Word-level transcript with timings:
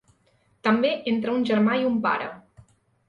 També 0.67 0.93
entre 1.13 1.35
un 1.41 1.45
germà 1.51 1.77
i 1.83 1.85
un 1.91 2.01
pare. 2.07 2.31